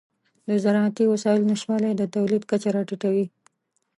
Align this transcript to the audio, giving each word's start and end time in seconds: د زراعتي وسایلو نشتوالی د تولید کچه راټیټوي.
د 0.47 0.49
زراعتي 0.63 1.03
وسایلو 1.07 1.49
نشتوالی 1.51 1.91
د 1.95 2.03
تولید 2.15 2.43
کچه 2.51 2.69
راټیټوي. 2.75 3.25